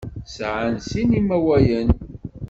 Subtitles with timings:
[0.35, 1.89] Sɛan sin n yimawalen.